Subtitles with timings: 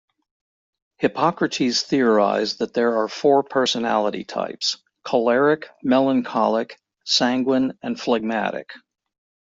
[0.97, 8.71] Hippocrates theorized that there are four personality types: choleric, melancholic, sanguine, and phlegmatic.